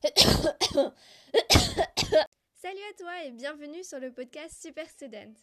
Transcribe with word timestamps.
Salut 0.00 0.14
à 2.62 2.94
toi 2.96 3.24
et 3.24 3.32
bienvenue 3.32 3.82
sur 3.82 3.98
le 3.98 4.12
podcast 4.12 4.62
Super 4.62 4.88
Student. 4.88 5.34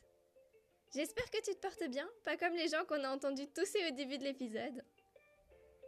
J'espère 0.93 1.29
que 1.29 1.41
tu 1.43 1.53
te 1.53 1.59
portes 1.59 1.83
bien, 1.89 2.07
pas 2.23 2.37
comme 2.37 2.53
les 2.53 2.69
gens 2.69 2.85
qu'on 2.85 3.03
a 3.03 3.09
entendus 3.09 3.49
tousser 3.49 3.85
au 3.85 3.93
début 3.93 4.17
de 4.17 4.23
l'épisode. 4.23 4.81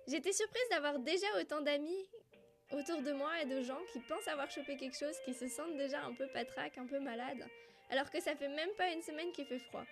J'étais 0.10 0.34
surprise 0.34 0.68
d'avoir 0.70 1.00
déjà 1.00 1.28
autant 1.40 1.62
d'amis 1.62 2.10
autour 2.74 3.02
de 3.04 3.14
moi 3.14 3.42
et 3.42 3.46
de 3.46 3.62
gens 3.62 3.80
qui 3.94 4.02
pensent 4.02 4.28
avoir 4.28 4.52
chopé 4.52 4.76
quelque 4.76 4.98
chose, 4.98 5.16
qui 5.24 5.34
se 5.34 5.48
sentent 5.48 5.78
déjà 5.78 6.02
un 6.02 6.14
peu 6.14 6.28
patraque, 6.28 6.78
un 6.78 6.88
peu 6.88 7.00
malade, 7.00 7.48
alors 7.90 8.12
que 8.12 8.20
ça 8.20 8.36
fait 8.36 8.50
même 8.50 8.74
pas 8.78 8.92
une 8.92 9.02
semaine 9.02 9.32
qu'il 9.32 9.46
fait 9.46 9.60
froid. 9.60 9.86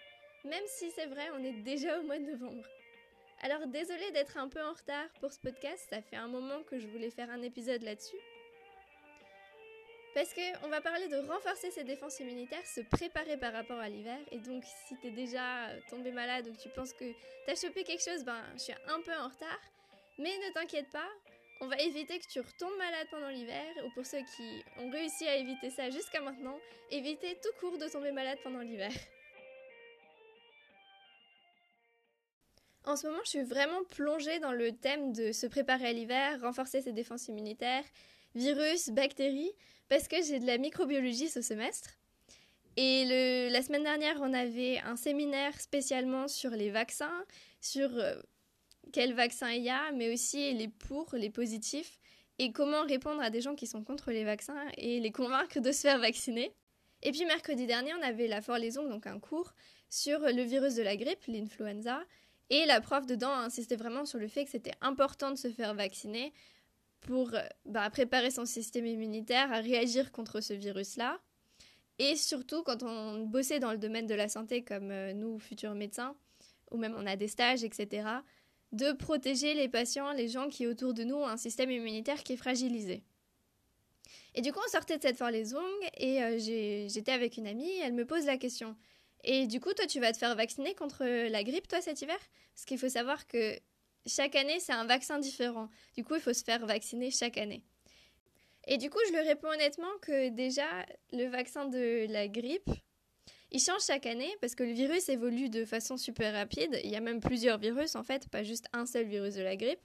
Même 0.43 0.65
si 0.67 0.91
c'est 0.91 1.07
vrai, 1.07 1.29
on 1.33 1.43
est 1.45 1.63
déjà 1.63 1.97
au 1.97 2.03
mois 2.03 2.19
de 2.19 2.25
novembre. 2.25 2.67
Alors 3.41 3.67
désolée 3.67 4.11
d'être 4.11 4.35
un 4.37 4.49
peu 4.49 4.61
en 4.61 4.73
retard 4.73 5.07
pour 5.21 5.31
ce 5.31 5.39
podcast, 5.39 5.87
ça 5.89 6.01
fait 6.01 6.17
un 6.17 6.27
moment 6.27 6.61
que 6.63 6.77
je 6.77 6.87
voulais 6.87 7.09
faire 7.09 7.29
un 7.29 7.41
épisode 7.41 7.81
là-dessus. 7.81 8.19
Parce 10.15 10.33
qu'on 10.33 10.69
va 10.69 10.79
parler 10.79 11.09
de 11.09 11.17
renforcer 11.27 11.71
ses 11.71 11.83
défenses 11.83 12.21
immunitaires, 12.21 12.65
se 12.65 12.79
préparer 12.79 13.35
par 13.35 13.51
rapport 13.51 13.77
à 13.77 13.89
l'hiver. 13.89 14.17
Et 14.31 14.37
donc, 14.37 14.63
si 14.87 14.95
t'es 15.01 15.11
déjà 15.11 15.67
tombé 15.89 16.13
malade 16.13 16.47
ou 16.47 16.53
que 16.53 16.61
tu 16.61 16.69
penses 16.69 16.93
que 16.93 17.03
t'as 17.45 17.55
chopé 17.55 17.83
quelque 17.83 18.01
chose, 18.01 18.23
ben, 18.23 18.41
je 18.53 18.59
suis 18.59 18.73
un 18.87 19.01
peu 19.01 19.11
en 19.11 19.27
retard. 19.27 19.59
Mais 20.17 20.29
ne 20.37 20.53
t'inquiète 20.53 20.89
pas, 20.89 21.09
on 21.59 21.67
va 21.67 21.75
éviter 21.81 22.17
que 22.17 22.27
tu 22.27 22.39
retombes 22.39 22.77
malade 22.77 23.07
pendant 23.11 23.27
l'hiver. 23.27 23.65
Ou 23.85 23.89
pour 23.93 24.05
ceux 24.05 24.21
qui 24.37 24.63
ont 24.77 24.89
réussi 24.89 25.27
à 25.27 25.35
éviter 25.35 25.69
ça 25.69 25.89
jusqu'à 25.89 26.21
maintenant, 26.21 26.57
éviter 26.91 27.37
tout 27.43 27.59
court 27.59 27.77
de 27.77 27.89
tomber 27.89 28.13
malade 28.13 28.37
pendant 28.41 28.61
l'hiver. 28.61 28.93
En 32.85 32.95
ce 32.95 33.07
moment, 33.07 33.19
je 33.25 33.31
suis 33.31 33.43
vraiment 33.43 33.83
plongée 33.83 34.39
dans 34.39 34.53
le 34.53 34.71
thème 34.71 35.11
de 35.11 35.33
se 35.33 35.47
préparer 35.47 35.87
à 35.87 35.91
l'hiver, 35.91 36.39
renforcer 36.39 36.81
ses 36.81 36.93
défenses 36.93 37.27
immunitaires, 37.27 37.83
virus, 38.35 38.89
bactéries, 38.89 39.51
parce 39.89 40.07
que 40.07 40.21
j'ai 40.21 40.39
de 40.39 40.45
la 40.45 40.57
microbiologie 40.57 41.29
ce 41.29 41.41
semestre. 41.41 41.89
Et 42.77 43.49
la 43.49 43.61
semaine 43.61 43.83
dernière, 43.83 44.17
on 44.21 44.33
avait 44.33 44.79
un 44.79 44.97
séminaire 44.97 45.59
spécialement 45.61 46.27
sur 46.27 46.51
les 46.51 46.69
vaccins, 46.69 47.23
sur 47.61 47.89
euh, 47.95 48.15
quels 48.91 49.13
vaccins 49.13 49.51
il 49.51 49.63
y 49.63 49.69
a, 49.69 49.91
mais 49.93 50.13
aussi 50.13 50.53
les 50.53 50.67
pour, 50.67 51.07
les 51.13 51.29
positifs, 51.29 51.97
et 52.37 52.51
comment 52.51 52.81
répondre 52.81 53.21
à 53.21 53.29
des 53.29 53.39
gens 53.39 53.55
qui 53.55 53.65
sont 53.65 53.83
contre 53.83 54.11
les 54.11 54.25
vaccins 54.25 54.67
et 54.77 54.99
les 54.99 55.11
convaincre 55.11 55.61
de 55.61 55.71
se 55.71 55.81
faire 55.81 55.99
vacciner. 55.99 56.53
Et 57.01 57.11
puis 57.11 57.25
mercredi 57.25 57.65
dernier, 57.65 57.93
on 57.93 58.01
avait 58.01 58.27
la 58.27 58.41
forlaison, 58.41 58.87
donc 58.89 59.07
un 59.07 59.19
cours 59.19 59.53
sur 59.89 60.19
le 60.19 60.41
virus 60.41 60.75
de 60.75 60.83
la 60.83 60.97
grippe, 60.97 61.25
l'influenza, 61.27 62.01
et 62.49 62.65
la 62.65 62.81
prof 62.81 63.05
dedans 63.05 63.31
insistait 63.31 63.77
vraiment 63.77 64.05
sur 64.05 64.19
le 64.19 64.27
fait 64.27 64.43
que 64.43 64.51
c'était 64.51 64.73
important 64.81 65.31
de 65.31 65.37
se 65.37 65.49
faire 65.49 65.73
vacciner 65.73 66.33
pour 67.05 67.31
bah, 67.65 67.89
préparer 67.89 68.31
son 68.31 68.45
système 68.45 68.85
immunitaire 68.85 69.51
à 69.51 69.59
réagir 69.59 70.11
contre 70.11 70.41
ce 70.41 70.53
virus-là. 70.53 71.19
Et 71.99 72.15
surtout, 72.15 72.63
quand 72.63 72.83
on 72.83 73.25
bossait 73.25 73.59
dans 73.59 73.71
le 73.71 73.77
domaine 73.77 74.07
de 74.07 74.15
la 74.15 74.27
santé, 74.27 74.63
comme 74.63 74.91
euh, 74.91 75.13
nous, 75.13 75.39
futurs 75.39 75.75
médecins, 75.75 76.15
ou 76.71 76.77
même 76.77 76.95
on 76.97 77.05
a 77.05 77.15
des 77.15 77.27
stages, 77.27 77.63
etc., 77.63 78.07
de 78.71 78.91
protéger 78.91 79.53
les 79.53 79.69
patients, 79.69 80.11
les 80.11 80.27
gens 80.27 80.49
qui 80.49 80.67
autour 80.67 80.93
de 80.93 81.03
nous 81.03 81.15
ont 81.15 81.27
un 81.27 81.37
système 81.37 81.71
immunitaire 81.71 82.23
qui 82.23 82.33
est 82.33 82.37
fragilisé. 82.37 83.03
Et 84.33 84.41
du 84.41 84.51
coup, 84.51 84.59
on 84.65 84.69
sortait 84.69 84.97
de 84.97 85.01
cette 85.03 85.17
forlaison 85.17 85.63
et 85.95 86.21
euh, 86.21 86.37
j'étais 86.39 87.13
avec 87.13 87.37
une 87.37 87.47
amie, 87.47 87.71
elle 87.83 87.93
me 87.93 88.05
pose 88.05 88.25
la 88.25 88.37
question. 88.37 88.75
Et 89.23 89.47
du 89.47 89.61
coup, 89.61 89.73
toi, 89.73 89.85
tu 89.85 89.99
vas 89.99 90.11
te 90.11 90.17
faire 90.17 90.35
vacciner 90.35 90.75
contre 90.75 91.05
la 91.05 91.43
grippe, 91.43 91.67
toi, 91.67 91.81
cet 91.81 92.01
hiver? 92.01 92.19
Parce 92.53 92.65
qu'il 92.65 92.77
faut 92.77 92.89
savoir 92.89 93.25
que 93.27 93.57
chaque 94.05 94.35
année, 94.35 94.59
c'est 94.59 94.73
un 94.73 94.85
vaccin 94.85 95.19
différent. 95.19 95.69
Du 95.95 96.03
coup, 96.03 96.15
il 96.15 96.21
faut 96.21 96.33
se 96.33 96.43
faire 96.43 96.65
vacciner 96.65 97.11
chaque 97.11 97.37
année. 97.37 97.63
Et 98.67 98.77
du 98.77 98.89
coup, 98.89 98.99
je 99.07 99.11
lui 99.11 99.19
réponds 99.19 99.49
honnêtement 99.49 99.91
que 100.01 100.29
déjà, 100.29 100.67
le 101.11 101.25
vaccin 101.25 101.65
de 101.65 102.11
la 102.11 102.27
grippe, 102.27 102.69
il 103.51 103.59
change 103.59 103.83
chaque 103.85 104.05
année 104.05 104.35
parce 104.41 104.55
que 104.55 104.63
le 104.63 104.73
virus 104.73 105.07
évolue 105.07 105.49
de 105.49 105.65
façon 105.65 105.97
super 105.97 106.33
rapide. 106.33 106.79
Il 106.83 106.89
y 106.89 106.95
a 106.95 106.99
même 106.99 107.19
plusieurs 107.19 107.57
virus 107.57 107.95
en 107.95 108.03
fait, 108.03 108.27
pas 108.29 108.43
juste 108.43 108.67
un 108.73 108.85
seul 108.85 109.05
virus 109.05 109.35
de 109.35 109.43
la 109.43 109.55
grippe. 109.55 109.81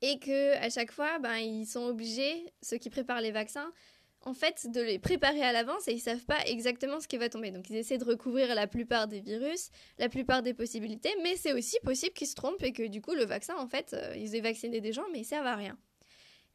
Et 0.00 0.18
que 0.18 0.54
à 0.56 0.70
chaque 0.70 0.90
fois, 0.90 1.18
ben, 1.18 1.36
ils 1.36 1.66
sont 1.66 1.84
obligés, 1.84 2.52
ceux 2.62 2.78
qui 2.78 2.90
préparent 2.90 3.20
les 3.20 3.30
vaccins, 3.30 3.72
en 4.26 4.34
fait, 4.34 4.70
de 4.70 4.80
les 4.80 4.98
préparer 4.98 5.42
à 5.42 5.52
l'avance 5.52 5.86
et 5.86 5.92
ils 5.92 6.00
savent 6.00 6.24
pas 6.24 6.42
exactement 6.46 7.00
ce 7.00 7.06
qui 7.06 7.16
va 7.18 7.28
tomber. 7.28 7.50
Donc 7.50 7.68
ils 7.70 7.76
essaient 7.76 7.98
de 7.98 8.04
recouvrir 8.04 8.54
la 8.54 8.66
plupart 8.66 9.06
des 9.06 9.20
virus, 9.20 9.70
la 9.98 10.08
plupart 10.08 10.42
des 10.42 10.54
possibilités, 10.54 11.14
mais 11.22 11.36
c'est 11.36 11.52
aussi 11.52 11.78
possible 11.82 12.12
qu'ils 12.12 12.26
se 12.26 12.34
trompent 12.34 12.62
et 12.62 12.72
que 12.72 12.86
du 12.86 13.00
coup 13.00 13.14
le 13.14 13.24
vaccin, 13.24 13.54
en 13.56 13.68
fait, 13.68 13.92
euh, 13.92 14.14
ils 14.16 14.34
aient 14.34 14.40
vacciné 14.40 14.80
des 14.80 14.92
gens, 14.92 15.04
mais 15.12 15.20
ils 15.20 15.24
servent 15.24 15.46
à 15.46 15.56
rien. 15.56 15.76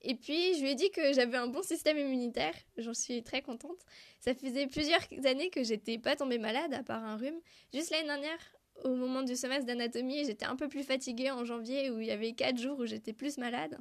Et 0.02 0.16
puis 0.16 0.56
je 0.56 0.62
lui 0.62 0.72
ai 0.72 0.76
dit 0.76 0.90
que 0.92 1.14
j'avais 1.14 1.38
un 1.38 1.48
bon 1.48 1.62
système 1.62 1.98
immunitaire, 1.98 2.54
j'en 2.78 2.94
suis 2.94 3.22
très 3.22 3.42
contente. 3.42 3.80
Ça 4.20 4.34
faisait 4.34 4.68
plusieurs 4.68 5.02
années 5.26 5.50
que 5.50 5.64
j'étais 5.64 5.98
pas 5.98 6.16
tombée 6.16 6.38
malade 6.38 6.74
à 6.74 6.84
part 6.84 7.04
un 7.04 7.18
rhume. 7.18 7.40
Juste 7.74 7.92
l'année 7.92 8.08
dernière, 8.08 8.40
au 8.86 8.96
moment 8.96 9.24
du 9.24 9.36
semestre 9.36 9.66
d'anatomie, 9.66 10.26
j'étais 10.26 10.46
un 10.46 10.56
peu 10.56 10.70
plus 10.70 10.84
fatiguée 10.84 11.32
en 11.32 11.44
janvier 11.44 11.92
où 11.92 12.00
il 12.00 12.08
y 12.08 12.12
avait 12.12 12.32
quatre 12.32 12.58
jours 12.58 12.80
où 12.80 12.86
j'étais 12.86 13.14
plus 13.14 13.38
malade. 13.38 13.78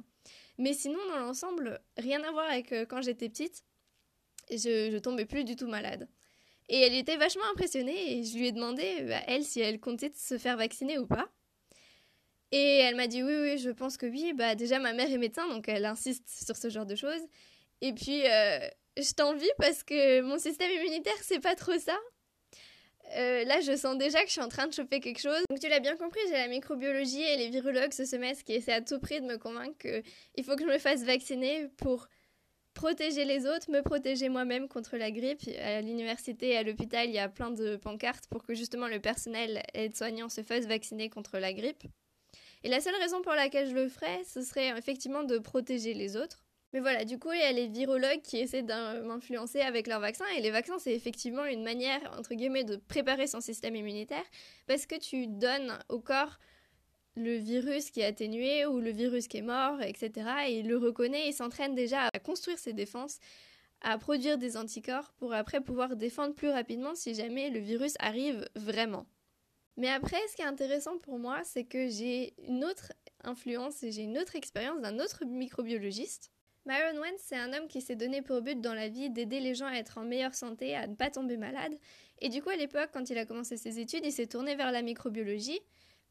Mais 0.57 0.73
sinon, 0.73 0.99
dans 1.09 1.19
l'ensemble, 1.19 1.79
rien 1.97 2.21
à 2.23 2.31
voir 2.31 2.49
avec 2.49 2.73
euh, 2.73 2.85
quand 2.85 3.01
j'étais 3.01 3.29
petite 3.29 3.63
je, 4.49 4.97
tombais 4.99 5.25
plus 5.25 5.43
du 5.43 5.55
tout 5.55 5.67
malade. 5.67 6.07
Et 6.67 6.79
elle 6.81 6.93
était 6.93 7.17
vachement 7.17 7.43
impressionnée 7.51 8.19
et 8.19 8.23
je 8.23 8.37
lui 8.37 8.47
ai 8.47 8.51
demandé 8.51 8.83
à 8.83 9.01
euh, 9.01 9.19
elle 9.27 9.43
si 9.43 9.59
elle 9.59 9.79
comptait 9.79 10.11
se 10.15 10.37
faire 10.37 10.57
vacciner 10.57 10.97
ou 10.99 11.07
pas. 11.07 11.27
Et 12.51 12.77
elle 12.79 12.95
m'a 12.95 13.07
dit 13.07 13.23
oui, 13.23 13.33
oui, 13.41 13.57
je 13.57 13.69
pense 13.69 13.97
que 13.97 14.05
oui. 14.05 14.33
Bah 14.33 14.55
déjà 14.55 14.79
ma 14.79 14.93
mère 14.93 15.11
est 15.11 15.17
médecin 15.17 15.47
donc 15.49 15.67
elle 15.67 15.85
insiste 15.85 16.27
sur 16.27 16.55
ce 16.55 16.69
genre 16.69 16.85
de 16.85 16.95
choses. 16.95 17.21
Et 17.81 17.93
puis 17.93 18.25
euh, 18.27 18.59
je 18.97 19.13
t'envie 19.13 19.49
parce 19.57 19.83
que 19.83 20.21
mon 20.21 20.37
système 20.37 20.71
immunitaire 20.71 21.17
c'est 21.21 21.39
pas 21.39 21.55
trop 21.55 21.77
ça. 21.79 21.97
Euh, 23.17 23.43
là, 23.45 23.59
je 23.61 23.75
sens 23.75 23.97
déjà 23.97 24.21
que 24.21 24.27
je 24.27 24.33
suis 24.33 24.41
en 24.41 24.49
train 24.49 24.67
de 24.67 24.73
choper 24.73 24.99
quelque 24.99 25.19
chose. 25.19 25.41
Donc, 25.49 25.59
tu 25.59 25.67
l'as 25.67 25.79
bien 25.79 25.95
compris, 25.95 26.19
j'ai 26.27 26.33
la 26.33 26.47
microbiologie 26.47 27.21
et 27.21 27.37
les 27.37 27.49
virologues 27.49 27.93
ce 27.93 28.05
semestre 28.05 28.43
qui 28.43 28.53
essaient 28.53 28.73
à 28.73 28.81
tout 28.81 28.99
prix 28.99 29.19
de 29.19 29.25
me 29.25 29.37
convaincre 29.37 29.77
qu'il 29.79 30.43
faut 30.43 30.55
que 30.55 30.63
je 30.63 30.69
me 30.69 30.77
fasse 30.77 31.03
vacciner 31.03 31.67
pour 31.77 32.07
protéger 32.73 33.25
les 33.25 33.45
autres, 33.45 33.69
me 33.71 33.81
protéger 33.81 34.29
moi-même 34.29 34.67
contre 34.67 34.97
la 34.97 35.11
grippe. 35.11 35.41
À 35.61 35.81
l'université 35.81 36.49
et 36.49 36.57
à 36.57 36.63
l'hôpital, 36.63 37.07
il 37.07 37.13
y 37.13 37.19
a 37.19 37.29
plein 37.29 37.51
de 37.51 37.75
pancartes 37.75 38.27
pour 38.27 38.43
que 38.43 38.53
justement 38.53 38.87
le 38.87 38.99
personnel 38.99 39.63
aide-soignant 39.73 40.29
se 40.29 40.41
fasse 40.43 40.65
vacciner 40.65 41.09
contre 41.09 41.37
la 41.37 41.53
grippe. 41.53 41.83
Et 42.63 42.69
la 42.69 42.81
seule 42.81 42.95
raison 42.95 43.21
pour 43.21 43.33
laquelle 43.33 43.69
je 43.69 43.75
le 43.75 43.87
ferais, 43.87 44.23
ce 44.25 44.41
serait 44.41 44.77
effectivement 44.77 45.23
de 45.23 45.37
protéger 45.37 45.93
les 45.93 46.17
autres. 46.17 46.43
Mais 46.73 46.81
voilà, 46.81 47.03
du 47.03 47.17
coup, 47.17 47.31
il 47.31 47.39
y 47.39 47.43
a 47.43 47.51
les 47.51 47.67
virologues 47.67 48.21
qui 48.21 48.37
essaient 48.37 48.61
de 48.61 49.01
m'influencer 49.01 49.61
avec 49.61 49.87
leurs 49.87 49.99
vaccins. 49.99 50.27
Et 50.37 50.41
les 50.41 50.51
vaccins, 50.51 50.77
c'est 50.77 50.93
effectivement 50.93 51.45
une 51.45 51.63
manière, 51.63 51.99
entre 52.17 52.35
guillemets, 52.35 52.63
de 52.63 52.75
préparer 52.75 53.25
son 53.25 53.41
système 53.41 53.75
immunitaire. 53.75 54.23
Parce 54.67 54.85
que 54.85 54.95
tu 54.95 55.25
donnes 55.27 55.79
au 55.89 55.99
corps 55.99 56.37
le 57.19 57.35
virus 57.35 57.91
qui 57.91 58.01
est 58.01 58.05
atténué 58.05 58.65
ou 58.65 58.79
le 58.79 58.91
virus 58.91 59.27
qui 59.27 59.37
est 59.37 59.43
mort, 59.43 59.81
etc. 59.81 60.11
Et 60.47 60.59
il 60.59 60.67
le 60.67 60.77
reconnaît 60.77 61.27
et 61.27 61.31
s'entraîne 61.31 61.75
déjà 61.75 62.09
à 62.13 62.19
construire 62.19 62.57
ses 62.57 62.73
défenses, 62.73 63.19
à 63.81 63.97
produire 63.97 64.37
des 64.37 64.57
anticorps 64.57 65.11
pour 65.17 65.33
après 65.33 65.61
pouvoir 65.61 65.95
défendre 65.95 66.33
plus 66.33 66.49
rapidement 66.49 66.95
si 66.95 67.13
jamais 67.13 67.49
le 67.49 67.59
virus 67.59 67.93
arrive 67.99 68.47
vraiment. 68.55 69.05
Mais 69.77 69.89
après, 69.89 70.19
ce 70.29 70.35
qui 70.35 70.41
est 70.41 70.45
intéressant 70.45 70.97
pour 70.97 71.19
moi, 71.19 71.41
c'est 71.43 71.63
que 71.63 71.87
j'ai 71.87 72.33
une 72.47 72.65
autre 72.65 72.91
influence 73.23 73.83
et 73.83 73.91
j'ai 73.91 74.03
une 74.03 74.17
autre 74.17 74.35
expérience 74.35 74.81
d'un 74.81 74.99
autre 74.99 75.23
microbiologiste. 75.25 76.31
Myron 76.65 76.99
Wentz, 76.99 77.21
c'est 77.23 77.37
un 77.37 77.53
homme 77.53 77.67
qui 77.67 77.79
s'est 77.79 77.95
donné 77.95 78.21
pour 78.21 78.41
but 78.41 78.59
dans 78.59 78.73
la 78.73 78.89
vie 78.89 79.09
d'aider 79.09 79.39
les 79.39 79.55
gens 79.55 79.67
à 79.67 79.75
être 79.75 79.97
en 79.97 80.03
meilleure 80.03 80.35
santé, 80.35 80.75
à 80.75 80.85
ne 80.85 80.95
pas 80.95 81.09
tomber 81.09 81.37
malade. 81.37 81.73
Et 82.19 82.29
du 82.29 82.41
coup, 82.41 82.49
à 82.49 82.57
l'époque, 82.57 82.89
quand 82.93 83.09
il 83.09 83.17
a 83.17 83.25
commencé 83.25 83.55
ses 83.55 83.79
études, 83.79 84.05
il 84.05 84.11
s'est 84.11 84.27
tourné 84.27 84.55
vers 84.55 84.71
la 84.71 84.81
microbiologie 84.81 85.59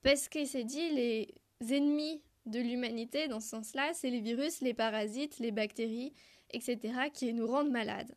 parce 0.02 0.28
qu'il 0.28 0.46
s'est 0.46 0.64
dit 0.64 0.90
les 0.90 1.34
ennemis 1.60 2.22
de 2.46 2.60
l'humanité 2.60 3.28
dans 3.28 3.40
ce 3.40 3.48
sens-là, 3.48 3.92
c'est 3.94 4.10
les 4.10 4.20
virus, 4.20 4.60
les 4.60 4.74
parasites, 4.74 5.38
les 5.38 5.50
bactéries, 5.50 6.12
etc., 6.50 6.78
qui 7.12 7.32
nous 7.32 7.46
rendent 7.46 7.70
malades. 7.70 8.14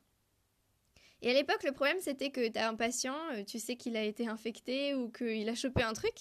Et 1.21 1.29
à 1.29 1.33
l'époque, 1.33 1.63
le 1.63 1.71
problème, 1.71 1.99
c'était 1.99 2.31
que 2.31 2.47
tu 2.47 2.57
as 2.57 2.67
un 2.67 2.75
patient, 2.75 3.17
euh, 3.33 3.43
tu 3.43 3.59
sais 3.59 3.75
qu'il 3.75 3.95
a 3.95 4.03
été 4.03 4.27
infecté 4.27 4.95
ou 4.95 5.09
qu'il 5.09 5.47
a 5.49 5.55
chopé 5.55 5.83
un 5.83 5.93
truc, 5.93 6.15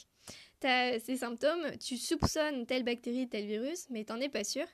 tu 0.60 0.66
as 0.66 1.00
ces 1.00 1.16
symptômes, 1.16 1.78
tu 1.78 1.96
soupçonnes 1.96 2.66
telle 2.66 2.82
bactérie, 2.82 3.28
tel 3.28 3.46
virus, 3.46 3.86
mais 3.90 4.04
t'en 4.04 4.20
es 4.20 4.28
pas 4.28 4.44
sûr. 4.44 4.66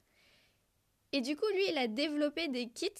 Et 1.12 1.20
du 1.20 1.36
coup, 1.36 1.46
lui, 1.54 1.62
il 1.70 1.78
a 1.78 1.86
développé 1.86 2.48
des 2.48 2.68
kits 2.68 2.90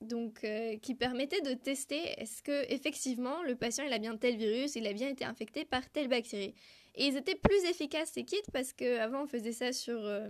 donc, 0.00 0.44
euh, 0.44 0.76
qui 0.78 0.94
permettaient 0.94 1.42
de 1.42 1.54
tester 1.54 2.00
est-ce 2.20 2.42
que 2.42 2.72
effectivement 2.72 3.42
le 3.42 3.54
patient 3.54 3.84
il 3.84 3.92
a 3.92 3.98
bien 3.98 4.16
tel 4.16 4.36
virus, 4.36 4.74
il 4.74 4.86
a 4.86 4.94
bien 4.94 5.08
été 5.08 5.24
infecté 5.24 5.64
par 5.64 5.88
telle 5.90 6.08
bactérie. 6.08 6.54
Et 6.94 7.06
ils 7.06 7.16
étaient 7.16 7.36
plus 7.36 7.64
efficaces 7.68 8.10
ces 8.12 8.24
kits 8.24 8.36
parce 8.52 8.72
qu'avant 8.72 9.22
on 9.22 9.26
faisait 9.26 9.52
ça 9.52 9.72
sur 9.72 10.04
euh, 10.04 10.28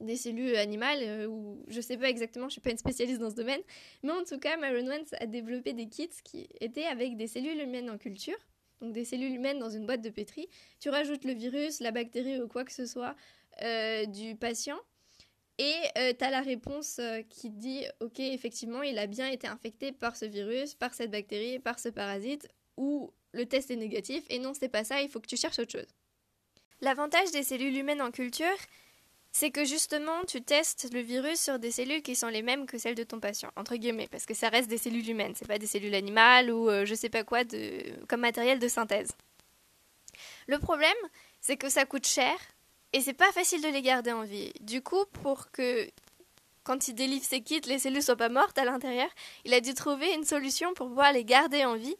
des 0.00 0.16
cellules 0.16 0.56
animales 0.56 1.00
euh, 1.02 1.26
ou 1.26 1.62
je 1.68 1.80
sais 1.80 1.96
pas 1.96 2.08
exactement, 2.08 2.48
je 2.48 2.52
suis 2.52 2.60
pas 2.60 2.70
une 2.70 2.78
spécialiste 2.78 3.20
dans 3.20 3.30
ce 3.30 3.34
domaine, 3.34 3.60
mais 4.02 4.12
en 4.12 4.24
tout 4.24 4.38
cas 4.38 4.56
Myron 4.56 4.86
Wentz 4.86 5.12
a 5.18 5.26
développé 5.26 5.72
des 5.72 5.88
kits 5.88 6.08
qui 6.24 6.48
étaient 6.60 6.84
avec 6.84 7.16
des 7.16 7.26
cellules 7.26 7.60
humaines 7.60 7.90
en 7.90 7.98
culture. 7.98 8.38
Donc 8.80 8.92
des 8.92 9.04
cellules 9.04 9.34
humaines 9.34 9.58
dans 9.58 9.70
une 9.70 9.86
boîte 9.86 10.02
de 10.02 10.10
pétri. 10.10 10.48
Tu 10.78 10.88
rajoutes 10.88 11.24
le 11.24 11.32
virus, 11.32 11.80
la 11.80 11.90
bactérie 11.90 12.40
ou 12.40 12.46
quoi 12.46 12.64
que 12.64 12.72
ce 12.72 12.86
soit 12.86 13.16
euh, 13.62 14.06
du 14.06 14.36
patient. 14.36 14.78
Et 15.58 15.74
euh, 15.98 16.12
tu 16.16 16.24
as 16.24 16.30
la 16.30 16.42
réponse 16.42 17.00
qui 17.28 17.50
dit, 17.50 17.84
ok, 17.98 18.20
effectivement, 18.20 18.82
il 18.82 18.96
a 19.00 19.08
bien 19.08 19.26
été 19.26 19.48
infecté 19.48 19.90
par 19.90 20.14
ce 20.14 20.26
virus, 20.26 20.76
par 20.76 20.94
cette 20.94 21.10
bactérie, 21.10 21.58
par 21.58 21.80
ce 21.80 21.88
parasite, 21.88 22.48
ou 22.76 23.12
le 23.32 23.46
test 23.46 23.70
est 23.70 23.76
négatif, 23.76 24.24
et 24.28 24.38
non, 24.38 24.52
c'est 24.54 24.68
pas 24.68 24.84
ça, 24.84 25.02
il 25.02 25.08
faut 25.08 25.20
que 25.20 25.26
tu 25.26 25.36
cherches 25.36 25.58
autre 25.58 25.72
chose. 25.72 25.88
L'avantage 26.80 27.30
des 27.30 27.42
cellules 27.42 27.76
humaines 27.76 28.02
en 28.02 28.10
culture, 28.10 28.56
c'est 29.32 29.50
que 29.50 29.64
justement, 29.64 30.24
tu 30.26 30.42
testes 30.42 30.92
le 30.92 31.00
virus 31.00 31.40
sur 31.40 31.58
des 31.58 31.70
cellules 31.70 32.02
qui 32.02 32.16
sont 32.16 32.28
les 32.28 32.42
mêmes 32.42 32.66
que 32.66 32.78
celles 32.78 32.94
de 32.94 33.02
ton 33.04 33.20
patient, 33.20 33.50
entre 33.56 33.76
guillemets, 33.76 34.08
parce 34.08 34.26
que 34.26 34.34
ça 34.34 34.48
reste 34.48 34.68
des 34.68 34.78
cellules 34.78 35.08
humaines, 35.08 35.34
c'est 35.36 35.48
pas 35.48 35.58
des 35.58 35.66
cellules 35.66 35.94
animales 35.94 36.50
ou 36.50 36.68
euh, 36.68 36.84
je 36.84 36.94
sais 36.94 37.08
pas 37.08 37.24
quoi 37.24 37.44
de, 37.44 37.82
comme 38.08 38.20
matériel 38.20 38.58
de 38.58 38.68
synthèse. 38.68 39.10
Le 40.46 40.58
problème, 40.58 40.96
c'est 41.40 41.56
que 41.56 41.68
ça 41.68 41.84
coûte 41.84 42.06
cher 42.06 42.34
et 42.92 43.00
c'est 43.00 43.12
pas 43.12 43.30
facile 43.32 43.62
de 43.62 43.68
les 43.68 43.82
garder 43.82 44.12
en 44.12 44.22
vie. 44.22 44.52
Du 44.60 44.82
coup, 44.82 45.04
pour 45.12 45.50
que 45.50 45.88
quand 46.64 46.88
il 46.88 46.94
délivre 46.94 47.24
ses 47.24 47.40
kits, 47.40 47.60
les 47.66 47.78
cellules 47.78 48.02
soient 48.02 48.16
pas 48.16 48.28
mortes 48.28 48.58
à 48.58 48.64
l'intérieur, 48.64 49.10
il 49.44 49.54
a 49.54 49.60
dû 49.60 49.74
trouver 49.74 50.12
une 50.14 50.24
solution 50.24 50.74
pour 50.74 50.88
pouvoir 50.88 51.12
les 51.12 51.24
garder 51.24 51.64
en 51.64 51.76
vie. 51.76 51.96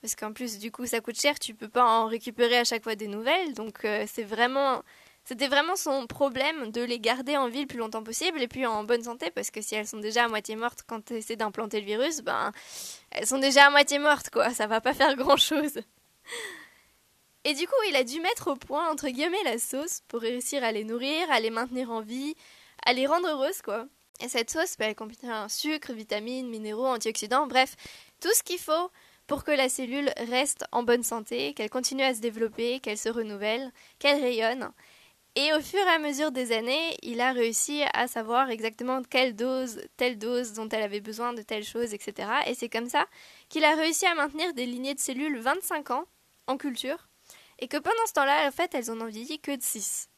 Parce 0.00 0.14
qu'en 0.14 0.32
plus, 0.32 0.58
du 0.58 0.70
coup, 0.70 0.86
ça 0.86 1.00
coûte 1.00 1.20
cher, 1.20 1.38
tu 1.38 1.54
peux 1.54 1.68
pas 1.68 1.84
en 1.84 2.06
récupérer 2.06 2.58
à 2.58 2.64
chaque 2.64 2.84
fois 2.84 2.94
des 2.94 3.08
nouvelles, 3.08 3.54
donc 3.54 3.84
euh, 3.84 4.04
c'est 4.06 4.22
vraiment 4.22 4.82
c'était 5.28 5.48
vraiment 5.48 5.76
son 5.76 6.06
problème 6.06 6.70
de 6.70 6.80
les 6.80 6.98
garder 6.98 7.36
en 7.36 7.48
vie 7.48 7.60
le 7.60 7.66
plus 7.66 7.76
longtemps 7.76 8.02
possible 8.02 8.40
et 8.40 8.48
puis 8.48 8.64
en 8.64 8.82
bonne 8.84 9.02
santé 9.02 9.30
parce 9.30 9.50
que 9.50 9.60
si 9.60 9.74
elles 9.74 9.86
sont 9.86 9.98
déjà 9.98 10.24
à 10.24 10.28
moitié 10.28 10.56
mortes 10.56 10.84
quand 10.86 11.04
tu 11.04 11.16
essaies 11.16 11.36
d'implanter 11.36 11.80
le 11.80 11.86
virus, 11.86 12.22
ben 12.22 12.50
elles 13.10 13.26
sont 13.26 13.36
déjà 13.36 13.66
à 13.66 13.70
moitié 13.70 13.98
mortes 13.98 14.30
quoi, 14.30 14.48
ça 14.54 14.66
va 14.66 14.80
pas 14.80 14.94
faire 14.94 15.16
grand 15.16 15.36
chose. 15.36 15.80
Et 17.44 17.52
du 17.52 17.66
coup, 17.66 17.74
il 17.90 17.96
a 17.96 18.04
dû 18.04 18.20
mettre 18.20 18.52
au 18.52 18.56
point 18.56 18.90
entre 18.90 19.08
guillemets 19.08 19.42
la 19.44 19.58
sauce 19.58 20.00
pour 20.08 20.22
réussir 20.22 20.64
à 20.64 20.72
les 20.72 20.84
nourrir, 20.84 21.30
à 21.30 21.40
les 21.40 21.50
maintenir 21.50 21.90
en 21.90 22.00
vie, 22.00 22.34
à 22.86 22.94
les 22.94 23.06
rendre 23.06 23.28
heureuses 23.28 23.60
quoi. 23.60 23.84
Et 24.20 24.28
cette 24.28 24.50
sauce, 24.50 24.76
ben, 24.78 24.88
elle 24.88 24.94
contient 24.94 25.46
sucre, 25.50 25.92
vitamines, 25.92 26.48
minéraux, 26.48 26.86
antioxydants, 26.86 27.46
bref, 27.46 27.76
tout 28.20 28.32
ce 28.34 28.42
qu'il 28.42 28.58
faut 28.58 28.90
pour 29.28 29.44
que 29.44 29.52
la 29.52 29.68
cellule 29.68 30.10
reste 30.16 30.64
en 30.72 30.82
bonne 30.82 31.04
santé, 31.04 31.52
qu'elle 31.54 31.70
continue 31.70 32.02
à 32.02 32.14
se 32.14 32.20
développer, 32.20 32.80
qu'elle 32.80 32.98
se 32.98 33.10
renouvelle, 33.10 33.70
qu'elle 33.98 34.20
rayonne. 34.20 34.72
Et 35.36 35.52
au 35.52 35.60
fur 35.60 35.78
et 35.78 35.90
à 35.90 35.98
mesure 35.98 36.32
des 36.32 36.50
années, 36.50 36.96
il 37.02 37.20
a 37.20 37.32
réussi 37.32 37.82
à 37.92 38.08
savoir 38.08 38.50
exactement 38.50 39.02
quelle 39.02 39.36
dose, 39.36 39.82
telle 39.98 40.18
dose 40.18 40.54
dont 40.54 40.68
elle 40.70 40.82
avait 40.82 41.02
besoin 41.02 41.34
de 41.34 41.42
telle 41.42 41.62
chose, 41.62 41.92
etc. 41.94 42.28
Et 42.46 42.54
c'est 42.54 42.70
comme 42.70 42.88
ça 42.88 43.06
qu'il 43.50 43.64
a 43.64 43.76
réussi 43.76 44.06
à 44.06 44.14
maintenir 44.14 44.54
des 44.54 44.66
lignées 44.66 44.94
de 44.94 44.98
cellules 44.98 45.38
25 45.38 45.90
ans 45.90 46.06
en 46.46 46.56
culture, 46.56 47.08
et 47.58 47.68
que 47.68 47.76
pendant 47.76 48.06
ce 48.06 48.14
temps-là, 48.14 48.48
en 48.48 48.50
fait, 48.50 48.74
elles 48.74 48.90
en 48.90 49.00
ont 49.00 49.06
vieilli 49.06 49.38
que 49.38 49.54
de 49.54 49.62
6. 49.62 50.08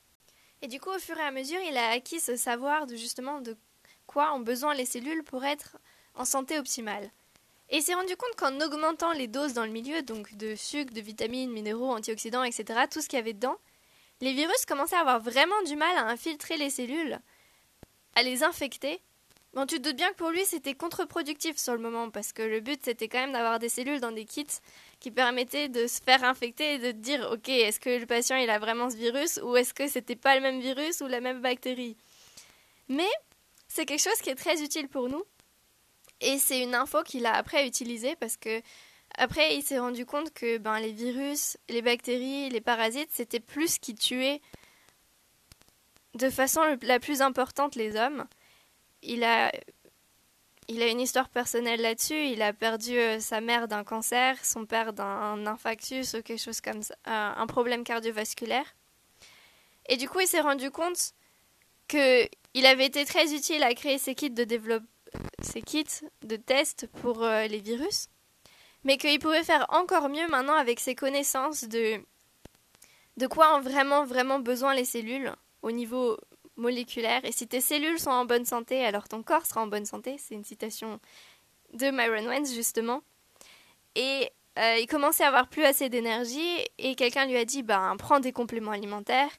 Et 0.63 0.69
du 0.69 0.79
coup, 0.79 0.91
au 0.91 0.99
fur 0.99 1.19
et 1.19 1.23
à 1.23 1.33
mesure, 1.33 1.61
il 1.69 1.77
a 1.77 1.91
acquis 1.91 2.21
ce 2.21 2.37
savoir 2.37 2.87
de 2.87 2.95
justement 2.95 3.41
de 3.41 3.57
quoi 4.07 4.33
ont 4.35 4.41
besoin 4.41 4.73
les 4.75 4.87
cellules 4.87 5.25
pour 5.25 5.45
être 5.45 5.77
en 6.15 6.25
santé 6.25 6.59
optimale. 6.59 7.11
Et 7.73 7.81
s'est 7.81 7.95
rendu 7.95 8.17
compte 8.17 8.35
qu'en 8.37 8.61
augmentant 8.61 9.13
les 9.13 9.29
doses 9.29 9.55
dans 9.55 9.65
le 9.65 9.71
milieu, 9.71 10.03
donc 10.03 10.35
de 10.37 10.57
sucre, 10.57 10.93
de 10.93 11.01
vitamines, 11.01 11.53
minéraux, 11.53 11.93
antioxydants, 11.93 12.43
etc., 12.43 12.81
tout 12.91 13.01
ce 13.01 13.09
qu'il 13.09 13.19
y 13.19 13.23
avait 13.23 13.33
dedans, 13.33 13.57
les 14.21 14.33
virus 14.33 14.67
commençaient 14.67 14.97
à 14.97 15.01
avoir 15.01 15.21
vraiment 15.21 15.63
du 15.63 15.77
mal 15.77 15.97
à 15.97 16.09
infiltrer 16.09 16.57
les 16.57 16.69
cellules, 16.69 17.19
à 18.17 18.23
les 18.25 18.43
infecter. 18.43 19.01
Bon, 19.55 19.67
tu 19.67 19.77
te 19.77 19.83
doutes 19.83 19.97
bien 19.97 20.11
que 20.11 20.17
pour 20.17 20.31
lui, 20.31 20.45
c'était 20.45 20.75
contre-productif 20.75 21.59
sur 21.59 21.73
le 21.73 21.79
moment, 21.79 22.11
parce 22.11 22.33
que 22.33 22.43
le 22.43 22.61
but, 22.61 22.81
c'était 22.85 23.09
quand 23.09 23.19
même 23.19 23.33
d'avoir 23.33 23.61
des 23.61 23.69
cellules 23.69 24.01
dans 24.01 24.13
des 24.13 24.25
kits 24.25 24.47
qui 24.99 25.11
permettaient 25.11 25.69
de 25.69 25.87
se 25.87 26.01
faire 26.03 26.25
infecter 26.25 26.75
et 26.75 26.79
de 26.79 26.91
dire, 26.91 27.29
ok, 27.33 27.49
est-ce 27.49 27.81
que 27.81 28.01
le 28.01 28.07
patient, 28.07 28.37
il 28.37 28.51
a 28.51 28.59
vraiment 28.59 28.91
ce 28.91 28.97
virus, 28.97 29.41
ou 29.43 29.57
est-ce 29.57 29.75
que 29.75 29.89
c'était 29.89 30.17
pas 30.17 30.35
le 30.35 30.41
même 30.41 30.61
virus 30.61 31.01
ou 31.01 31.07
la 31.07 31.21
même 31.21 31.41
bactérie? 31.41 31.97
Mais 32.89 33.11
c'est 33.69 33.87
quelque 33.87 34.03
chose 34.03 34.21
qui 34.23 34.31
est 34.31 34.35
très 34.35 34.63
utile 34.63 34.89
pour 34.89 35.09
nous, 35.09 35.25
et 36.21 36.39
c'est 36.39 36.63
une 36.63 36.75
info 36.75 37.03
qu'il 37.03 37.27
a 37.27 37.35
après 37.35 37.67
utilisée, 37.67 38.17
parce 38.17 38.37
que 38.37 38.63
après, 39.17 39.57
il 39.57 39.63
s'est 39.63 39.79
rendu 39.79 40.07
compte 40.07 40.33
que 40.33 40.59
ben, 40.59 40.79
les 40.79 40.93
virus, 40.93 41.57
les 41.69 41.83
bactéries, 41.83 42.49
les 42.49 42.61
parasites, 42.61 43.11
c'était 43.13 43.41
plus 43.41 43.79
qui 43.79 43.95
tuaient 43.95 44.41
de 46.15 46.31
façon 46.31 46.61
la 46.83 47.01
plus 47.01 47.23
importante 47.23 47.75
les 47.75 47.97
hommes. 47.97 48.27
Il 49.03 49.25
a, 49.25 49.53
il 50.69 50.83
a 50.83 50.89
une 50.89 51.01
histoire 51.01 51.29
personnelle 51.29 51.81
là-dessus. 51.81 52.29
Il 52.29 52.43
a 52.43 52.53
perdu 52.53 52.97
euh, 52.97 53.21
sa 53.21 53.41
mère 53.41 53.69
d'un 53.69 53.85
cancer, 53.85 54.43
son 54.45 54.65
père 54.67 54.93
d'un 54.93 55.47
infarctus 55.47 56.15
ou 56.15 56.23
quelque 56.23 56.41
chose 56.41 56.61
comme 56.61 56.83
ça, 56.83 56.95
un 57.05 57.47
problème 57.47 57.85
cardiovasculaire. 57.85 58.75
Et 59.89 59.97
du 59.97 60.09
coup, 60.09 60.21
il 60.21 60.29
s'est 60.29 60.41
rendu 60.41 60.71
compte 60.71 61.13
que 61.89 62.29
il 62.55 62.67
avait 62.67 62.87
été 62.87 63.05
très 63.05 63.35
utile 63.35 63.63
à 63.63 63.75
créer 63.75 63.99
ces 63.99 64.15
kits 64.15 64.31
de 64.31 64.45
développement, 64.45 64.89
ces 65.43 65.63
kits 65.63 65.85
de 66.23 66.37
tests 66.37 66.87
pour 67.01 67.23
euh, 67.23 67.47
les 67.47 67.61
virus 67.61 68.09
mais 68.85 68.97
qu'il 68.97 69.19
pouvait 69.19 69.45
faire 69.45 69.67
encore 69.71 70.09
mieux 70.09 70.27
maintenant 70.29 70.55
avec 70.55 70.81
ses 70.81 70.95
connaissances 70.95 71.65
de, 71.65 72.01
de 73.17 73.27
quoi 73.27 73.57
ont 73.57 73.61
vraiment, 73.61 74.05
vraiment 74.05 74.39
besoin 74.39 74.75
les 74.75 74.85
cellules 74.85 75.33
au 75.63 75.71
niveau 75.71 76.17
moléculaire. 76.57 77.25
Et 77.25 77.33
si 77.33 77.47
tes 77.47 77.61
cellules 77.61 77.99
sont 77.99 78.11
en 78.11 78.25
bonne 78.25 78.45
santé, 78.45 78.85
alors 78.85 79.09
ton 79.09 79.23
corps 79.23 79.47
sera 79.47 79.63
en 79.63 79.67
bonne 79.67 79.85
santé. 79.85 80.17
C'est 80.19 80.35
une 80.35 80.45
citation 80.45 81.01
de 81.75 81.91
Myron 81.91 82.27
Wentz, 82.27 82.55
justement. 82.55 83.03
Et 83.95 84.31
euh, 84.59 84.77
il 84.79 84.87
commençait 84.87 85.25
à 85.25 85.29
avoir 85.29 85.49
plus 85.49 85.65
assez 85.65 85.89
d'énergie 85.89 86.65
et 86.79 86.95
quelqu'un 86.95 87.27
lui 87.27 87.37
a 87.37 87.45
dit 87.45 87.63
ben, 87.63 87.97
prends 87.99 88.21
des 88.21 88.33
compléments 88.33 88.73
alimentaires. 88.73 89.31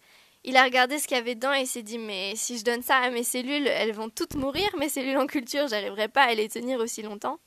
Il 0.44 0.58
a 0.58 0.64
regardé 0.64 0.98
ce 0.98 1.08
qu'il 1.08 1.18
y 1.18 1.20
avait 1.20 1.36
dedans 1.36 1.54
et 1.54 1.66
s'est 1.66 1.84
dit 1.84 2.00
mais 2.00 2.34
si 2.36 2.58
je 2.58 2.64
donne 2.64 2.82
ça 2.82 2.98
à 2.98 3.10
mes 3.12 3.24
cellules, 3.24 3.68
elles 3.68 3.94
vont 3.94 4.10
toutes 4.10 4.36
mourir, 4.36 4.70
mes 4.80 4.90
cellules 4.90 5.18
en 5.18 5.28
culture, 5.28 5.68
j'arriverai 5.68 6.08
pas 6.08 6.24
à 6.24 6.34
les 6.34 6.50
tenir 6.50 6.80
aussi 6.80 7.04
longtemps. 7.04 7.40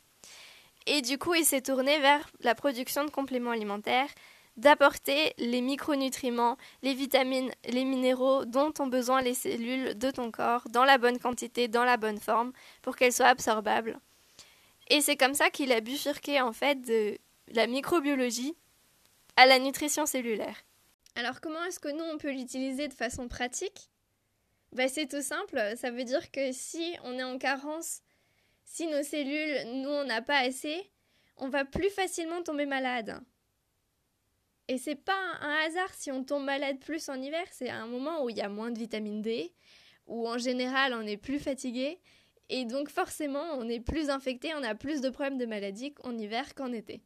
Et 0.87 1.01
du 1.01 1.19
coup, 1.19 1.35
il 1.35 1.45
s'est 1.45 1.63
tourné 1.63 1.99
vers 1.99 2.29
la 2.41 2.55
production 2.55 3.05
de 3.05 3.11
compléments 3.11 3.51
alimentaires, 3.51 4.11
d'apporter 4.57 5.35
les 5.39 5.61
micronutriments, 5.61 6.57
les 6.83 6.95
vitamines, 6.95 7.51
les 7.69 7.85
minéraux 7.85 8.45
dont 8.45 8.73
ont 8.79 8.87
besoin 8.87 9.23
les 9.23 9.35
cellules 9.35 9.99
de 9.99 10.11
ton 10.11 10.31
corps 10.31 10.65
dans 10.71 10.85
la 10.85 10.99
bonne 10.99 11.19
quantité, 11.19 11.67
dans 11.67 11.85
la 11.85 11.97
bonne 11.97 12.21
forme, 12.21 12.53
pour 12.83 12.97
qu'elles 12.97 13.13
soient 13.13 13.27
absorbables. 13.27 13.99
Et 14.89 15.01
c'est 15.01 15.17
comme 15.17 15.35
ça 15.35 15.51
qu'il 15.51 15.73
a 15.73 15.81
bifurqué 15.81 16.41
en 16.41 16.53
fait 16.53 16.81
de 16.83 17.19
la 17.49 17.67
microbiologie 17.67 18.55
à 19.37 19.47
la 19.47 19.59
nutrition 19.59 20.07
cellulaire. 20.07 20.57
Alors 21.17 21.41
comment 21.41 21.65
est-ce 21.65 21.81
que 21.81 21.89
nous 21.89 22.05
on 22.05 22.19
peut 22.19 22.33
l'utiliser 22.33 22.89
de 22.89 22.95
façon 22.95 23.29
pratique? 23.29 23.91
Bah, 24.73 24.89
C'est 24.89 25.07
tout 25.07 25.23
simple, 25.23 25.75
ça 25.77 25.91
veut 25.91 26.05
dire 26.05 26.31
que 26.31 26.53
si 26.53 26.97
on 27.05 27.19
est 27.19 27.23
en 27.23 27.39
carence 27.39 28.03
si 28.65 28.89
nos 28.89 29.03
cellules, 29.05 29.83
nous, 29.83 29.89
on 29.89 30.05
n'a 30.05 30.21
pas 30.21 30.39
assez, 30.39 30.91
on 31.37 31.49
va 31.49 31.65
plus 31.65 31.91
facilement 31.91 32.43
tomber 32.43 32.67
malade. 32.67 33.21
Et 34.67 34.79
c'est 34.79 34.97
pas 34.97 35.21
un 35.41 35.55
hasard 35.67 35.93
si 35.95 36.11
on 36.11 36.25
tombe 36.25 36.45
malade 36.45 36.81
plus 36.81 37.09
en 37.09 37.21
hiver, 37.21 37.47
c'est 37.53 37.69
un 37.69 37.87
moment 37.87 38.25
où 38.25 38.31
il 38.31 38.37
y 38.37 38.41
a 38.41 38.49
moins 38.49 38.71
de 38.71 38.79
vitamine 38.79 39.23
D, 39.23 39.53
où 40.07 40.27
en 40.27 40.39
général 40.39 40.95
on 40.95 41.07
est 41.07 41.19
plus 41.19 41.39
fatigué, 41.39 42.01
et 42.49 42.65
donc 42.65 42.89
forcément 42.89 43.45
on 43.59 43.69
est 43.69 43.81
plus 43.81 44.11
infecté, 44.11 44.53
on 44.55 44.63
a 44.63 44.75
plus 44.75 45.01
de 45.01 45.11
problèmes 45.11 45.39
de 45.39 45.47
maladie 45.47 45.95
en 46.03 46.17
hiver 46.17 46.55
qu'en 46.55 46.73
été. 46.73 47.01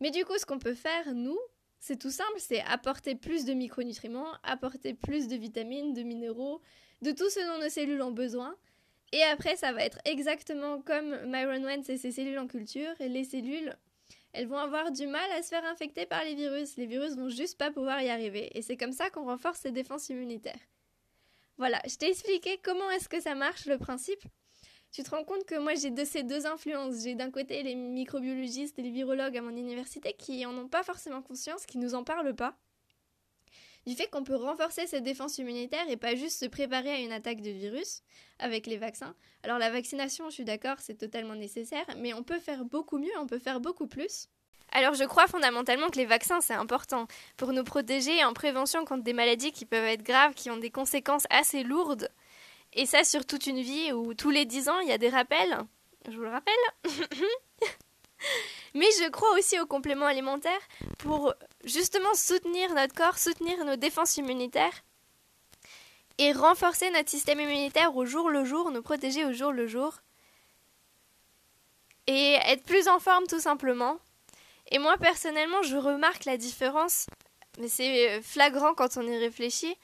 Mais 0.00 0.10
du 0.10 0.24
coup, 0.24 0.38
ce 0.38 0.44
qu'on 0.44 0.58
peut 0.58 0.74
faire, 0.74 1.12
nous, 1.14 1.38
c'est 1.86 1.98
tout 1.98 2.10
simple, 2.10 2.38
c'est 2.38 2.62
apporter 2.62 3.14
plus 3.14 3.44
de 3.44 3.52
micronutriments, 3.52 4.32
apporter 4.42 4.94
plus 4.94 5.28
de 5.28 5.36
vitamines, 5.36 5.92
de 5.94 6.02
minéraux, 6.02 6.60
de 7.02 7.12
tout 7.12 7.30
ce 7.30 7.40
dont 7.40 7.62
nos 7.62 7.70
cellules 7.70 8.02
ont 8.02 8.10
besoin, 8.10 8.56
et 9.12 9.22
après, 9.22 9.56
ça 9.56 9.72
va 9.72 9.84
être 9.84 9.98
exactement 10.04 10.80
comme 10.80 11.16
Myron 11.26 11.62
Wentz 11.64 11.88
et 11.88 11.96
ses 11.96 12.12
cellules 12.12 12.38
en 12.38 12.46
culture. 12.46 12.92
Les 12.98 13.24
cellules, 13.24 13.76
elles 14.32 14.48
vont 14.48 14.58
avoir 14.58 14.90
du 14.90 15.06
mal 15.06 15.30
à 15.32 15.42
se 15.42 15.48
faire 15.48 15.64
infecter 15.64 16.06
par 16.06 16.24
les 16.24 16.34
virus. 16.34 16.76
Les 16.76 16.86
virus 16.86 17.14
vont 17.16 17.28
juste 17.28 17.56
pas 17.56 17.70
pouvoir 17.70 18.02
y 18.02 18.10
arriver. 18.10 18.50
Et 18.58 18.62
c'est 18.62 18.76
comme 18.76 18.92
ça 18.92 19.10
qu'on 19.10 19.24
renforce 19.24 19.60
ses 19.60 19.70
défenses 19.70 20.08
immunitaires. 20.08 20.58
Voilà, 21.56 21.80
je 21.88 21.96
t'ai 21.96 22.10
expliqué 22.10 22.58
comment 22.62 22.90
est-ce 22.90 23.08
que 23.08 23.20
ça 23.20 23.34
marche, 23.34 23.66
le 23.66 23.78
principe. 23.78 24.22
Tu 24.96 25.02
te 25.02 25.10
rends 25.10 25.24
compte 25.24 25.44
que 25.44 25.58
moi 25.58 25.74
j'ai 25.74 25.90
de 25.90 26.06
ces 26.06 26.22
deux 26.22 26.46
influences. 26.46 27.02
J'ai 27.02 27.14
d'un 27.14 27.30
côté 27.30 27.62
les 27.62 27.74
microbiologistes 27.74 28.78
et 28.78 28.82
les 28.82 28.90
virologues 28.90 29.36
à 29.36 29.42
mon 29.42 29.50
université 29.50 30.14
qui 30.14 30.46
en 30.46 30.56
ont 30.56 30.68
pas 30.68 30.82
forcément 30.82 31.20
conscience, 31.20 31.66
qui 31.66 31.76
nous 31.76 31.94
en 31.94 32.02
parlent 32.02 32.34
pas 32.34 32.56
du 33.86 33.94
fait 33.94 34.08
qu'on 34.08 34.24
peut 34.24 34.36
renforcer 34.36 34.86
ses 34.86 35.02
défenses 35.02 35.36
immunitaires 35.36 35.84
et 35.90 35.98
pas 35.98 36.14
juste 36.14 36.40
se 36.40 36.46
préparer 36.46 36.90
à 36.90 36.98
une 36.98 37.12
attaque 37.12 37.42
de 37.42 37.50
virus 37.50 38.00
avec 38.38 38.66
les 38.66 38.78
vaccins. 38.78 39.14
Alors 39.42 39.58
la 39.58 39.70
vaccination, 39.70 40.30
je 40.30 40.34
suis 40.36 40.44
d'accord, 40.44 40.76
c'est 40.78 40.96
totalement 40.96 41.34
nécessaire, 41.34 41.84
mais 41.98 42.14
on 42.14 42.22
peut 42.22 42.40
faire 42.40 42.64
beaucoup 42.64 42.96
mieux, 42.96 43.12
on 43.20 43.26
peut 43.26 43.38
faire 43.38 43.60
beaucoup 43.60 43.86
plus. 43.86 44.28
Alors 44.72 44.94
je 44.94 45.04
crois 45.04 45.26
fondamentalement 45.26 45.90
que 45.90 45.98
les 45.98 46.06
vaccins 46.06 46.40
c'est 46.40 46.54
important 46.54 47.06
pour 47.36 47.52
nous 47.52 47.64
protéger 47.64 48.24
en 48.24 48.32
prévention 48.32 48.86
contre 48.86 49.04
des 49.04 49.12
maladies 49.12 49.52
qui 49.52 49.66
peuvent 49.66 49.84
être 49.84 50.02
graves, 50.02 50.32
qui 50.32 50.50
ont 50.50 50.56
des 50.56 50.70
conséquences 50.70 51.26
assez 51.28 51.64
lourdes. 51.64 52.08
Et 52.76 52.84
ça 52.84 53.04
sur 53.04 53.26
toute 53.26 53.46
une 53.46 53.60
vie 53.60 53.92
où 53.92 54.12
tous 54.14 54.30
les 54.30 54.44
10 54.44 54.68
ans 54.68 54.78
il 54.80 54.88
y 54.88 54.92
a 54.92 54.98
des 54.98 55.08
rappels. 55.08 55.58
Je 56.08 56.16
vous 56.16 56.22
le 56.22 56.30
rappelle. 56.30 56.54
Mais 58.74 58.86
je 59.00 59.08
crois 59.08 59.32
aussi 59.32 59.58
aux 59.58 59.66
compléments 59.66 60.06
alimentaires 60.06 60.60
pour 60.98 61.34
justement 61.64 62.14
soutenir 62.14 62.74
notre 62.74 62.94
corps, 62.94 63.18
soutenir 63.18 63.64
nos 63.64 63.76
défenses 63.76 64.18
immunitaires. 64.18 64.84
et 66.18 66.32
renforcer 66.32 66.90
notre 66.90 67.10
système 67.10 67.40
immunitaire 67.40 67.94
au 67.96 68.06
jour 68.06 68.30
le 68.30 68.44
jour, 68.44 68.70
nous 68.70 68.82
protéger 68.82 69.24
au 69.24 69.32
jour 69.32 69.52
le 69.52 69.66
jour 69.66 70.00
et 72.06 72.34
être 72.46 72.62
plus 72.62 72.88
en 72.88 72.98
forme 73.00 73.26
tout 73.26 73.40
simplement. 73.40 73.98
Et 74.70 74.78
moi 74.78 74.96
personnellement, 74.98 75.62
je 75.62 75.76
remarque 75.76 76.24
la 76.24 76.36
différence, 76.36 77.06
mais 77.58 77.68
c'est 77.68 78.20
flagrant 78.22 78.74
quand 78.74 78.96
on 78.96 79.02
y 79.02 79.16
réfléchit. 79.16 79.76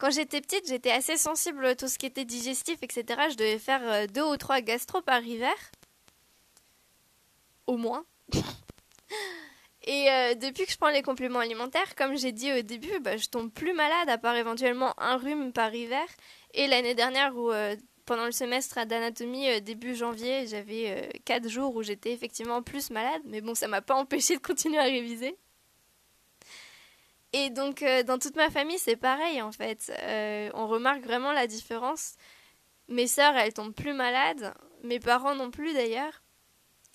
Quand 0.00 0.10
j'étais 0.10 0.40
petite, 0.40 0.66
j'étais 0.66 0.92
assez 0.92 1.18
sensible 1.18 1.66
à 1.66 1.76
tout 1.76 1.86
ce 1.86 1.98
qui 1.98 2.06
était 2.06 2.24
digestif, 2.24 2.78
etc. 2.80 3.04
Je 3.30 3.36
devais 3.36 3.58
faire 3.58 3.82
euh, 3.84 4.06
deux 4.06 4.22
ou 4.22 4.38
trois 4.38 4.62
gastro 4.62 5.02
par 5.02 5.22
hiver. 5.22 5.54
Au 7.66 7.76
moins. 7.76 8.06
Et 9.84 10.10
euh, 10.10 10.34
depuis 10.34 10.64
que 10.64 10.72
je 10.72 10.78
prends 10.78 10.88
les 10.88 11.02
compléments 11.02 11.40
alimentaires, 11.40 11.94
comme 11.96 12.16
j'ai 12.16 12.32
dit 12.32 12.50
au 12.50 12.62
début, 12.62 12.98
bah, 13.00 13.18
je 13.18 13.28
tombe 13.28 13.52
plus 13.52 13.74
malade, 13.74 14.08
à 14.08 14.16
part 14.16 14.36
éventuellement 14.36 14.94
un 14.98 15.18
rhume 15.18 15.52
par 15.52 15.74
hiver. 15.74 16.06
Et 16.54 16.66
l'année 16.66 16.94
dernière, 16.94 17.36
où 17.36 17.52
euh, 17.52 17.76
pendant 18.06 18.24
le 18.24 18.32
semestre 18.32 18.86
d'anatomie, 18.86 19.60
début 19.60 19.94
janvier, 19.94 20.46
j'avais 20.46 21.10
quatre 21.26 21.50
jours 21.50 21.76
où 21.76 21.82
j'étais 21.82 22.12
effectivement 22.12 22.62
plus 22.62 22.88
malade. 22.88 23.20
Mais 23.26 23.42
bon, 23.42 23.54
ça 23.54 23.68
m'a 23.68 23.82
pas 23.82 23.96
empêché 23.96 24.36
de 24.36 24.40
continuer 24.40 24.78
à 24.78 24.84
réviser. 24.84 25.36
Et 27.32 27.50
donc, 27.50 27.82
euh, 27.82 28.02
dans 28.02 28.18
toute 28.18 28.36
ma 28.36 28.50
famille, 28.50 28.78
c'est 28.78 28.96
pareil 28.96 29.40
en 29.40 29.52
fait. 29.52 29.92
Euh, 30.02 30.50
on 30.54 30.66
remarque 30.66 31.02
vraiment 31.02 31.32
la 31.32 31.46
différence. 31.46 32.14
Mes 32.88 33.06
sœurs, 33.06 33.36
elles 33.36 33.54
tombent 33.54 33.74
plus 33.74 33.92
malades. 33.92 34.54
Mes 34.82 34.98
parents 34.98 35.34
non 35.34 35.50
plus 35.50 35.72
d'ailleurs. 35.72 36.22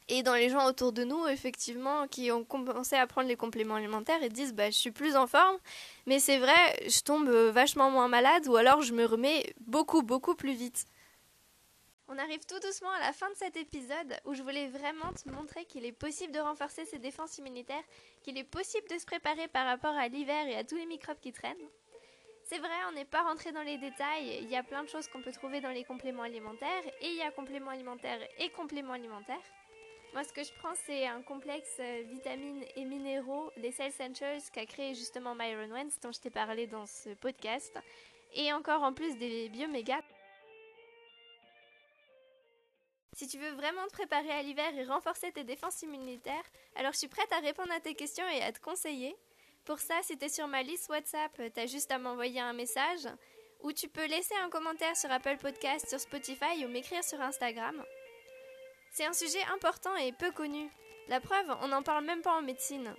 Et 0.08 0.22
dans 0.22 0.36
les 0.36 0.50
gens 0.50 0.68
autour 0.68 0.92
de 0.92 1.04
nous, 1.04 1.26
effectivement, 1.28 2.08
qui 2.08 2.32
ont 2.32 2.44
commencé 2.44 2.96
à 2.96 3.08
prendre 3.08 3.28
les 3.28 3.36
compléments 3.36 3.76
alimentaires, 3.76 4.20
ils 4.22 4.32
disent 4.32 4.54
bah, 4.54 4.70
Je 4.70 4.78
suis 4.78 4.92
plus 4.92 5.16
en 5.16 5.26
forme, 5.26 5.58
mais 6.06 6.20
c'est 6.20 6.38
vrai, 6.38 6.54
je 6.88 7.02
tombe 7.02 7.28
vachement 7.30 7.90
moins 7.90 8.08
malade 8.08 8.48
ou 8.48 8.56
alors 8.56 8.82
je 8.82 8.94
me 8.94 9.06
remets 9.06 9.56
beaucoup, 9.66 10.04
beaucoup 10.04 10.36
plus 10.36 10.54
vite. 10.54 10.86
On 12.08 12.20
arrive 12.20 12.46
tout 12.46 12.60
doucement 12.60 12.92
à 12.92 13.00
la 13.00 13.14
fin 13.14 13.30
de 13.32 13.36
cet 13.36 13.58
épisode 13.58 14.20
où 14.26 14.36
je 14.36 14.44
voulais 14.44 14.68
vraiment 14.68 15.12
te 15.14 15.28
montrer 15.30 15.66
qu'il 15.66 15.86
est 15.86 15.92
possible 15.92 16.32
de 16.32 16.40
renforcer 16.40 16.86
ses 16.86 17.00
défenses 17.00 17.40
immunitaires, 17.40 17.84
qu'il 18.22 18.38
est 18.38 18.44
possible 18.44 18.88
de 18.90 19.00
se 19.00 19.06
préparer 19.06 19.48
par 19.48 19.66
rapport 19.66 19.96
à 19.96 20.08
l'hiver 20.08 20.48
et 20.48 20.56
à 20.56 20.64
tous 20.64 20.76
les 20.76 20.86
microbes 20.86 21.20
qui 21.20 21.34
traînent. 21.34 21.68
C'est 22.44 22.60
vrai, 22.60 22.78
on 22.90 22.92
n'est 22.92 23.06
pas 23.06 23.24
rentré 23.24 23.52
dans 23.52 23.64
les 23.64 23.80
détails, 23.80 24.38
il 24.44 24.50
y 24.52 24.56
a 24.56 24.62
plein 24.62 24.84
de 24.84 24.88
choses 24.88 25.08
qu'on 25.08 25.24
peut 25.24 25.32
trouver 25.32 25.62
dans 25.62 25.72
les 25.72 25.84
compléments 25.84 26.22
alimentaires, 26.22 26.86
et 27.02 27.08
il 27.08 27.16
y 27.16 27.24
a 27.24 27.32
compléments 27.32 27.72
alimentaires 27.72 28.20
et 28.38 28.52
compléments 28.52 28.94
alimentaires. 28.94 29.42
Moi, 30.14 30.24
ce 30.24 30.32
que 30.32 30.44
je 30.44 30.54
prends, 30.60 30.76
c'est 30.86 31.08
un 31.08 31.24
complexe 31.24 31.78
euh, 31.80 32.04
vitamines 32.06 32.64
et 32.76 32.86
minéraux, 32.86 33.52
les 33.58 33.72
Cell 33.72 33.88
Essentials, 33.88 34.44
qu'a 34.54 34.68
créé 34.68 34.94
justement 34.94 35.34
Myron 35.34 35.72
Wentz, 35.72 36.00
dont 36.00 36.12
je 36.12 36.20
t'ai 36.20 36.30
parlé 36.30 36.68
dans 36.68 36.86
ce 36.86 37.10
podcast, 37.16 37.76
et 38.36 38.54
encore 38.54 38.84
en 38.84 38.94
plus 38.94 39.18
des 39.18 39.50
biomégas. 39.50 40.04
Si 43.16 43.30
tu 43.30 43.40
veux 43.40 43.52
vraiment 43.52 43.88
te 43.88 43.94
préparer 43.94 44.30
à 44.30 44.42
l'hiver 44.42 44.78
et 44.78 44.84
renforcer 44.84 45.32
tes 45.32 45.46
défenses 45.46 45.82
immunitaires, 45.84 46.44
alors 46.76 46.92
je 46.92 46.98
suis 46.98 47.08
prête 47.08 47.32
à 47.32 47.40
répondre 47.40 47.72
à 47.72 47.80
tes 47.80 47.96
questions 47.96 48.28
et 48.28 48.42
à 48.42 48.52
te 48.52 48.60
conseiller. 48.60 49.16
Pour 49.64 49.80
ça, 49.80 49.96
si 50.04 50.18
tu 50.18 50.26
es 50.26 50.30
sur 50.30 50.50
ma 50.50 50.64
liste 50.64 50.90
WhatsApp, 50.90 51.32
tu 51.54 51.60
as 51.62 51.66
juste 51.66 51.92
à 51.92 51.98
m'envoyer 51.98 52.42
un 52.42 52.52
message 52.52 53.08
ou 53.62 53.72
tu 53.72 53.88
peux 53.88 54.06
laisser 54.06 54.36
un 54.44 54.50
commentaire 54.50 54.98
sur 54.98 55.10
Apple 55.10 55.38
Podcast, 55.38 55.88
sur 55.88 56.00
Spotify 56.02 56.66
ou 56.66 56.68
m'écrire 56.68 57.06
sur 57.06 57.22
Instagram. 57.22 57.82
C'est 58.92 59.06
un 59.06 59.14
sujet 59.14 59.44
important 59.54 59.96
et 59.96 60.12
peu 60.12 60.32
connu. 60.32 60.70
La 61.08 61.22
preuve, 61.22 61.56
on 61.62 61.70
n'en 61.70 61.84
parle 61.84 62.04
même 62.04 62.22
pas 62.22 62.38
en 62.38 62.42
médecine. 62.42 62.94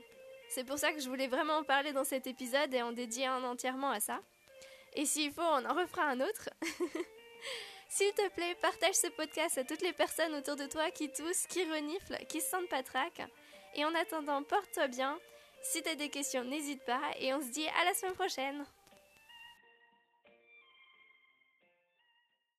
C'est 0.48 0.64
pour 0.64 0.78
ça 0.78 0.92
que 0.92 1.00
je 1.00 1.10
voulais 1.10 1.28
vraiment 1.28 1.58
en 1.58 1.62
parler 1.62 1.92
dans 1.92 2.04
cet 2.04 2.26
épisode 2.26 2.72
et 2.72 2.80
en 2.80 2.92
dédier 2.92 3.26
un 3.26 3.44
entièrement 3.44 3.90
à 3.90 4.00
ça. 4.00 4.20
Et 4.94 5.04
s'il 5.04 5.30
faut, 5.30 5.42
on 5.42 5.66
en 5.66 5.74
refera 5.74 6.04
un 6.04 6.20
autre. 6.22 6.48
S'il 7.96 8.12
te 8.12 8.28
plaît, 8.28 8.54
partage 8.60 8.94
ce 8.96 9.06
podcast 9.06 9.56
à 9.56 9.64
toutes 9.64 9.80
les 9.80 9.94
personnes 9.94 10.34
autour 10.34 10.54
de 10.54 10.66
toi 10.66 10.90
qui 10.90 11.10
toussent, 11.10 11.46
qui 11.46 11.64
reniflent, 11.64 12.26
qui 12.28 12.42
se 12.42 12.50
sentent 12.50 12.68
patraque. 12.68 13.22
Et 13.74 13.86
en 13.86 13.94
attendant, 13.94 14.42
porte-toi 14.42 14.88
bien. 14.88 15.18
Si 15.62 15.82
tu 15.82 15.88
as 15.88 15.94
des 15.94 16.10
questions, 16.10 16.44
n'hésite 16.44 16.84
pas 16.84 17.00
et 17.18 17.32
on 17.32 17.40
se 17.40 17.48
dit 17.48 17.66
à 17.68 17.86
la 17.86 17.94
semaine 17.94 18.12
prochaine. 18.12 18.66